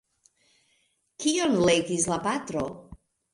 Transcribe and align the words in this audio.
Kion 1.25 1.59
legis 1.71 2.09
la 2.15 2.19
patro? 2.25 2.65